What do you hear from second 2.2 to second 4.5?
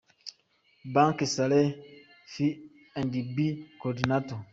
F & B Coordinator.